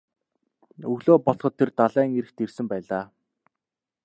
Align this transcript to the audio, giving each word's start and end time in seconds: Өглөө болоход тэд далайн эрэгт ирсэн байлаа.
Өглөө 0.91 1.17
болоход 1.25 1.53
тэд 1.57 1.71
далайн 1.79 2.09
эрэгт 2.19 2.37
ирсэн 2.43 2.65
байлаа. 2.71 3.03